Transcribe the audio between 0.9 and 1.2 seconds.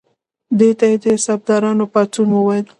یې د